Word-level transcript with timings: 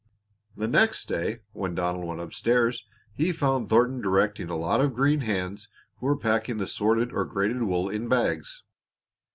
The 0.57 0.67
next 0.67 1.07
day 1.07 1.41
when 1.53 1.75
Donald 1.75 2.07
went 2.07 2.19
up 2.21 2.33
stairs 2.33 2.87
he 3.13 3.31
found 3.31 3.69
Thornton 3.69 4.01
directing 4.01 4.49
a 4.49 4.57
lot 4.57 4.81
of 4.81 4.95
green 4.95 5.19
hands 5.19 5.67
who 5.99 6.07
were 6.07 6.17
packing 6.17 6.57
the 6.57 6.65
sorted, 6.65 7.13
or 7.13 7.23
graded 7.23 7.61
wool, 7.61 7.87
in 7.87 8.07
bags. 8.07 8.63